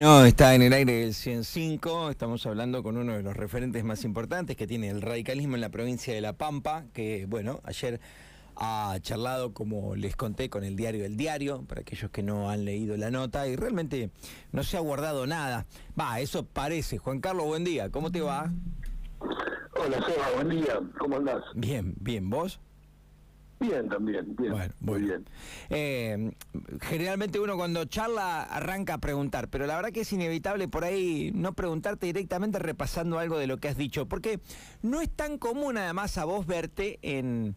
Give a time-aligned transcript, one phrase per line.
[0.00, 4.04] No, está en el aire del 105, estamos hablando con uno de los referentes más
[4.04, 8.00] importantes que tiene el radicalismo en la provincia de La Pampa, que bueno, ayer
[8.54, 12.64] ha charlado, como les conté, con el diario El Diario, para aquellos que no han
[12.64, 14.10] leído la nota, y realmente
[14.52, 15.66] no se ha guardado nada.
[15.98, 16.98] Va, eso parece.
[16.98, 18.52] Juan Carlos, buen día, ¿cómo te va?
[19.18, 21.42] Hola, Seba, buen día, ¿cómo andás?
[21.56, 22.60] Bien, bien, ¿vos?
[23.60, 24.52] Bien, también, bien.
[24.52, 25.24] Bueno, muy bien.
[25.70, 26.32] Eh,
[26.82, 31.32] generalmente uno cuando charla arranca a preguntar, pero la verdad que es inevitable por ahí
[31.34, 34.38] no preguntarte directamente repasando algo de lo que has dicho, porque
[34.82, 37.56] no es tan común además a vos verte en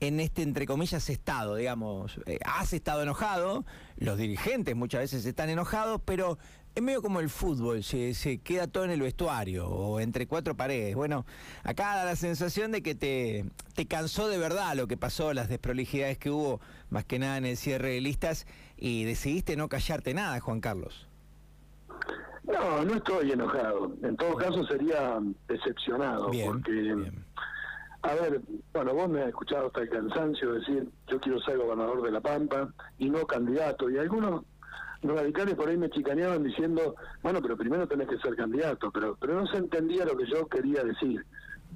[0.00, 2.20] en este, entre comillas, estado, digamos.
[2.26, 3.64] Eh, has estado enojado,
[3.96, 6.38] los dirigentes muchas veces están enojados, pero
[6.78, 10.56] es medio como el fútbol, se, se queda todo en el vestuario o entre cuatro
[10.56, 10.94] paredes.
[10.94, 11.26] Bueno,
[11.64, 15.48] acá da la sensación de que te, te cansó de verdad lo que pasó, las
[15.48, 18.46] desprolijidades que hubo, más que nada en el cierre de listas,
[18.76, 21.08] y decidiste no callarte nada, Juan Carlos.
[22.44, 23.92] No, no estoy enojado.
[24.02, 27.12] En todo caso sería decepcionado, porque...
[28.02, 28.40] A ver,
[28.72, 32.20] bueno, vos me has escuchado hasta el cansancio decir, yo quiero ser gobernador de La
[32.20, 33.90] Pampa y no candidato.
[33.90, 34.44] Y algunos
[35.02, 39.34] radicales por ahí me chicaneaban diciendo, bueno, pero primero tenés que ser candidato, pero, pero
[39.34, 41.24] no se entendía lo que yo quería decir.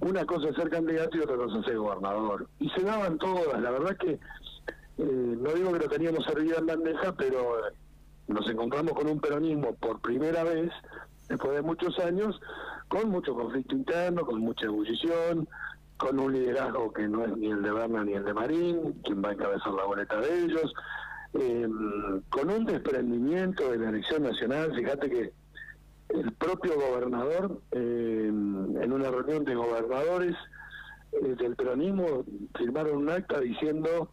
[0.00, 2.46] Una cosa es ser candidato y otra cosa es ser gobernador.
[2.58, 6.66] Y se daban todas, la verdad que, eh, no digo que lo teníamos servido en
[6.66, 7.72] bandeja, pero eh,
[8.28, 10.70] nos encontramos con un peronismo por primera vez,
[11.28, 12.40] después de muchos años,
[12.88, 15.46] con mucho conflicto interno, con mucha ebullición,
[15.96, 19.22] con un liderazgo que no es ni el de Berna ni el de Marín, quien
[19.22, 20.72] va a encabezar la boleta de ellos,
[21.34, 25.32] em, con un desprendimiento de la elección nacional, fíjate que
[26.08, 30.34] el propio gobernador, em, en una reunión de gobernadores
[31.12, 32.24] eh, del peronismo,
[32.56, 34.10] firmaron un acta diciendo,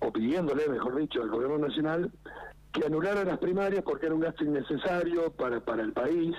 [0.00, 2.10] o pidiéndole, mejor dicho, al gobierno nacional,
[2.72, 6.34] que anulara las primarias porque era un gasto innecesario para, para el país,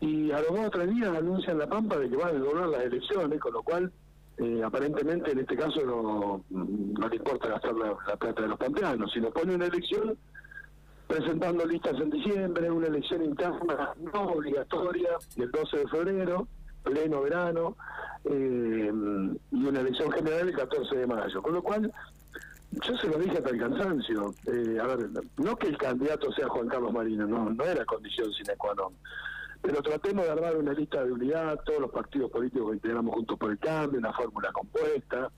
[0.00, 2.66] y a los dos o tres días anuncian la Pampa de que van a devolver
[2.68, 3.92] las elecciones, con lo cual
[4.38, 9.12] eh, aparentemente en este caso no, no le importa gastar la, plata de los pampeanos,
[9.12, 10.16] sino pone una elección
[11.06, 16.48] presentando listas en diciembre, una elección interna no obligatoria el 12 de febrero,
[16.82, 17.76] pleno verano,
[18.24, 18.90] eh,
[19.52, 21.42] y una elección general el 14 de mayo.
[21.42, 21.92] Con lo cual,
[22.72, 24.34] yo se lo dije hasta el cansancio.
[24.46, 28.32] Eh, a ver, no que el candidato sea Juan Carlos Marino, no, no era condición
[28.32, 28.92] sine qua non
[29.64, 33.38] pero tratemos de armar una lista de unidad, todos los partidos políticos que integramos juntos
[33.38, 35.32] por el cambio, una fórmula compuesta,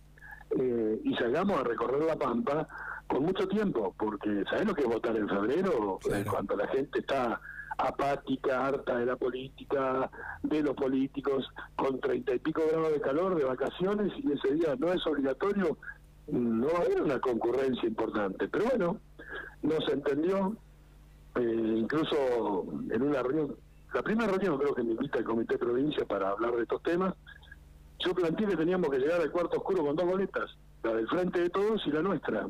[0.50, 2.66] eh, y salgamos a recorrer la Pampa
[3.06, 6.00] con mucho tiempo, porque ¿sabes lo que es votar en febrero?
[6.12, 7.40] Eh, cuando la gente está
[7.78, 10.10] apática, harta de la política,
[10.42, 14.74] de los políticos, con treinta y pico grados de calor, de vacaciones, y ese día
[14.76, 15.78] no es obligatorio,
[16.26, 18.48] no va a haber una concurrencia importante.
[18.48, 19.00] Pero bueno,
[19.62, 20.56] no se entendió,
[21.36, 23.54] eh, incluso en una reunión
[23.96, 27.14] la primera reunión creo que me invita el Comité Provincia para hablar de estos temas.
[27.98, 31.40] Yo planteé que teníamos que llegar al cuarto oscuro con dos boletas, la del frente
[31.40, 32.46] de todos y la nuestra.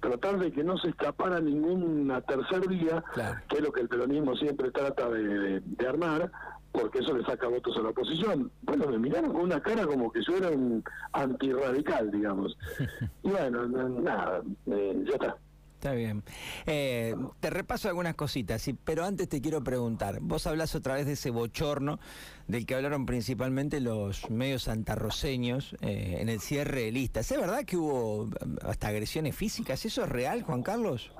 [0.00, 3.04] Tratar de que no se escapara ninguna tercer vía,
[3.46, 6.32] que es lo que el peronismo siempre trata de, armar,
[6.72, 8.50] porque eso le saca votos a la oposición.
[8.62, 10.82] Bueno, me miraron con una cara como que yo era un
[11.12, 12.56] antirradical, digamos.
[13.22, 15.36] Y bueno, nada, eh, ya está.
[15.76, 16.22] Está bien.
[16.64, 20.20] Eh, te repaso algunas cositas, pero antes te quiero preguntar.
[20.22, 22.00] Vos hablas otra vez de ese bochorno
[22.48, 27.30] del que hablaron principalmente los medios santarroseños eh, en el cierre de listas.
[27.30, 28.30] ¿Es verdad que hubo um,
[28.62, 29.84] hasta agresiones físicas?
[29.84, 31.12] ¿Eso es real, Juan Carlos?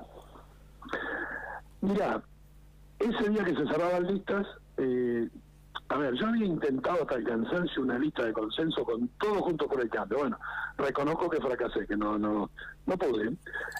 [1.83, 2.23] Mira,
[2.99, 4.47] ese día que se cerraban listas,
[4.79, 5.16] eh,
[6.17, 10.19] yo había intentado hasta cansancio una lista de consenso con todo junto por el cambio.
[10.19, 10.39] Bueno,
[10.77, 12.51] reconozco que fracasé, que no no
[12.87, 13.37] no pude.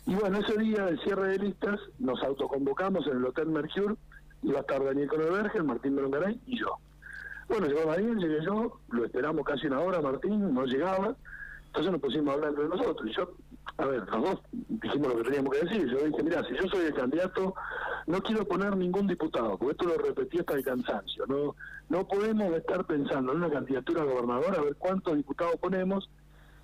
[0.07, 3.95] Y bueno, ese día del cierre de listas nos autoconvocamos en el Hotel Mercure,
[4.43, 6.79] iba a estar Daniel Conalberger, Martín Brongaray y yo.
[7.49, 11.15] Bueno, llegó Daniel, llegué yo, lo esperamos casi una hora, Martín, no llegaba,
[11.67, 13.09] entonces nos pusimos a hablar entre nosotros.
[13.09, 13.31] Y yo,
[13.79, 15.87] a ver, los dos dijimos lo que teníamos que decir.
[15.89, 17.55] Yo dije, mira, si yo soy el candidato,
[18.07, 21.27] no quiero poner ningún diputado, porque esto lo repetí hasta el cansancio.
[21.27, 21.55] No
[21.89, 26.11] no podemos estar pensando en una candidatura a gobernador a ver cuántos diputados ponemos.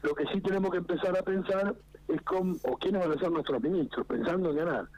[0.02, 1.76] Lo que sí tenemos que empezar a pensar
[2.08, 4.88] es con, o quiénes van a ser nuestros ministros, pensando en ganar.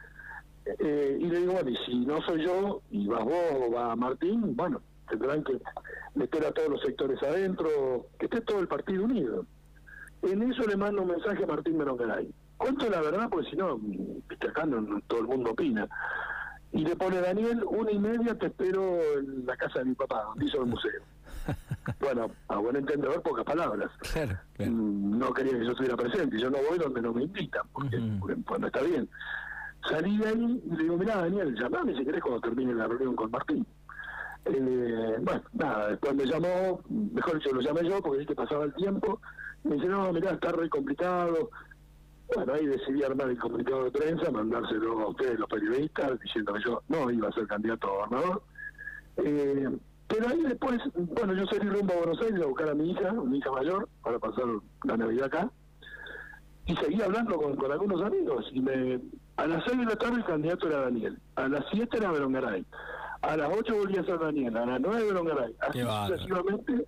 [0.79, 3.95] Eh, y le digo, bueno, y si no soy yo, y vas vos o va
[3.97, 4.81] Martín, bueno,
[5.11, 5.61] tendrán que
[6.15, 9.45] meter a todos los sectores adentro, que esté todo el partido unido.
[10.23, 12.33] En eso le mando un mensaje a Martín Merongaray.
[12.57, 13.79] Cuento la verdad, porque si no,
[14.41, 15.87] acá no, todo el mundo opina.
[16.75, 20.25] Y le pone Daniel, una y media te espero en la casa de mi papá,
[20.25, 21.03] donde hizo el museo.
[22.01, 23.93] bueno, a buen entendedor, pocas palabras.
[24.59, 27.97] Mm, no quería que yo estuviera presente, yo no voy donde no me invitan, porque,
[28.67, 29.09] está bien.
[29.89, 33.15] salí de ahí y le digo, mirá, Daniel, llamame si querés cuando termine la reunión
[33.15, 33.65] con Martín.
[34.47, 38.65] Eh, bueno, nada, después me llamó, mejor dicho, lo llamé yo porque vi que pasaba
[38.65, 39.21] el tiempo.
[39.63, 41.51] Me dice, no, mirá, está re complicado.
[42.35, 46.63] Bueno, ahí decidí armar el comunicado de prensa, mandárselo a ustedes, los periodistas, diciendo que
[46.65, 48.43] yo no iba a ser candidato a gobernador.
[49.19, 49.69] Eh,
[50.09, 53.13] pero ahí después, bueno, yo salí rumbo a Buenos Aires a buscar a mi hija,
[53.13, 54.45] mi hija mayor, para pasar
[54.85, 55.51] la Navidad acá.
[56.67, 58.47] Y seguí hablando con, con algunos amigos.
[58.53, 59.01] Y me,
[59.37, 61.19] a las 6 de la tarde el candidato era Daniel.
[61.37, 62.65] A las 7 era Berongaray.
[63.21, 64.57] A las 8 volvía a ser Daniel.
[64.57, 65.55] A las 9 Berongaray.
[65.61, 66.87] Así sucesivamente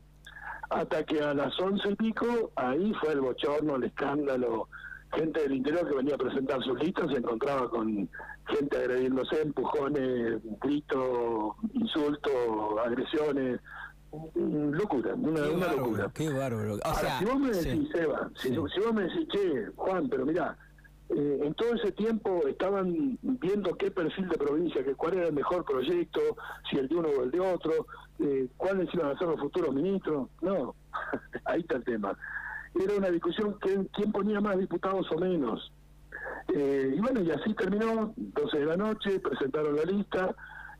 [0.70, 4.68] hasta que a las 11 y pico, ahí fue el bochorno, el escándalo.
[5.16, 8.08] Gente del interior que venía a presentar sus listas se encontraba con
[8.46, 12.32] gente agrediéndose, empujones, gritos, insultos,
[12.84, 13.60] agresiones
[14.42, 16.10] locura, una, una locura.
[16.14, 16.78] Qué bárbaro.
[17.18, 20.56] si vos me decís, Eva, si, si, vos me decís, che, Juan, pero mira,
[21.10, 25.34] eh, en todo ese tiempo estaban viendo qué perfil de provincia, que cuál era el
[25.34, 26.20] mejor proyecto,
[26.70, 27.86] si el de uno o el de otro,
[28.20, 30.28] eh, cuáles iban a ser los futuros ministros.
[30.40, 30.74] No,
[31.44, 32.16] ahí está el tema.
[32.78, 35.72] Era una discusión quién ponía más diputados o menos.
[36.54, 40.34] Eh, y bueno, y así terminó, 12 de la noche, presentaron la lista,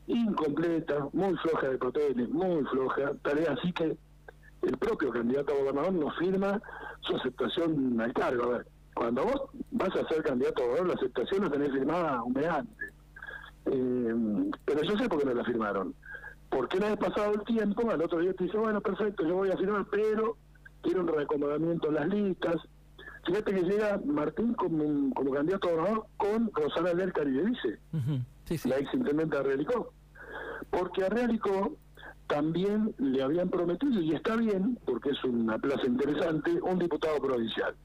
[0.07, 3.97] incompleta, muy floja de papeles, muy floja, tarea así que
[4.61, 6.61] el propio candidato a gobernador no firma
[7.01, 8.43] su aceptación al cargo.
[8.43, 9.41] A ver, cuando vos
[9.71, 12.93] vas a ser candidato a gobernador, la aceptación la tenés firmada un mes antes.
[13.65, 15.93] Eh, pero yo sé por qué no la firmaron.
[16.49, 19.51] Porque una vez pasado el tiempo, al otro día te dice, bueno, perfecto, yo voy
[19.51, 20.37] a firmar, pero
[20.81, 22.55] quiero un reacomodamiento en las listas.
[23.25, 27.79] Fíjate que llega Martín como, como candidato a gobernador con Rosana Lercar y le dice,
[28.67, 29.93] la ex intendente de Realicó.
[30.69, 31.77] Porque a Realicó
[32.27, 37.75] también le habían prometido, y está bien, porque es una plaza interesante, un diputado provincial.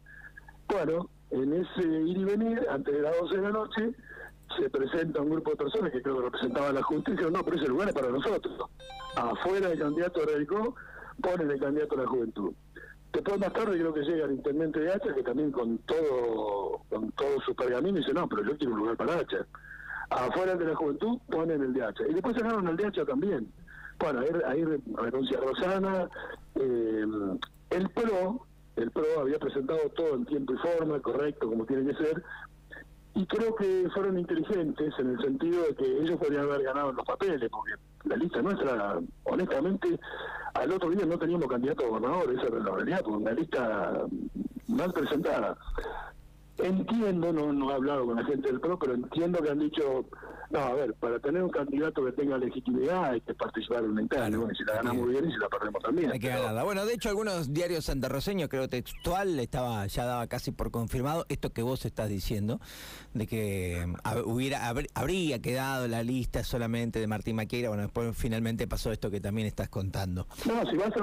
[0.69, 3.93] Bueno, en ese ir y venir, antes de las 12 de la noche,
[4.59, 7.69] se presenta un grupo de personas que creo que representaban la justicia, no, pero ese
[7.69, 8.69] lugar es para nosotros.
[9.17, 10.75] Afuera del candidato de Radicó,
[11.23, 12.53] ponen el candidato de la juventud.
[13.13, 17.13] Después más tarde creo que llega el intendente de Hacha, que también con todo con
[17.13, 19.47] todo su pergamino dice, no, pero yo quiero un lugar para Hacha.
[20.11, 22.05] Afuera de la juventud ponen el de Hacha.
[22.09, 23.53] Y después sacaron el de Hacha también.
[23.99, 26.09] Bueno, ahí, renuncia Rosana.
[26.55, 27.05] Eh,
[27.71, 32.03] el PRO, el PRO había presentado todo en tiempo y forma, correcto, como tiene que
[32.03, 32.23] ser,
[33.15, 37.05] y creo que fueron inteligentes en el sentido de que ellos podrían haber ganado los
[37.05, 37.73] papeles, porque
[38.05, 39.99] la lista nuestra, honestamente,
[40.55, 44.05] al otro día no teníamos candidato a gobernador, esa era la realidad, una lista
[44.69, 45.57] mal presentada.
[46.59, 50.05] Entiendo, no, no he hablado con la gente del PRO, pero entiendo que han dicho,
[50.53, 54.01] no, a ver, para tener un candidato que tenga legitimidad hay que participar en un
[54.01, 56.13] interno, y si la ganamos bien y si la perdemos también.
[56.13, 56.63] Hay que ganarla.
[56.63, 61.53] Bueno, de hecho, algunos diarios santarroseños, creo textual, estaba ya daba casi por confirmado esto
[61.55, 62.61] que vos estás diciendo,
[63.15, 63.87] de que
[64.27, 69.21] hubiera habría quedado la lista solamente de Martín Maqueira, bueno, después finalmente pasó esto que
[69.21, 70.27] también estás contando.
[70.45, 71.01] No, si vas a